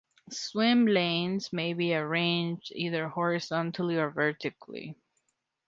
[0.31, 4.95] Swim lanes may be arranged either horizontally or vertically.